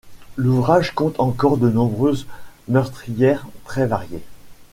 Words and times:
L'ouvrage 0.35 0.95
compte 0.95 1.19
encore 1.19 1.59
de 1.59 1.69
nombreuses 1.69 2.25
meurtrières 2.67 3.45
très 3.65 3.85
variées. 3.85 4.23